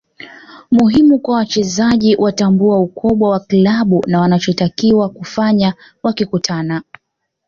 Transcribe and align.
Muhimu 0.71 1.19
kwa 1.19 1.35
wachezaji 1.35 2.17
kutambua 2.17 2.79
ukubwa 2.79 3.29
wa 3.29 3.39
klabu 3.39 4.03
na 4.07 4.21
wanachotakiwa 4.21 5.09
kufanya 5.09 5.73
wakikutana 6.03 6.83